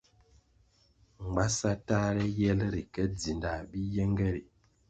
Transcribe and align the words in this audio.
Mgbasa 1.23 1.69
tahre 1.87 2.25
yel 2.39 2.59
ri 2.73 2.83
ke 2.93 3.03
dzindah 3.17 3.59
bi 3.69 3.79
yenge 3.93 4.27
ri. 4.35 4.43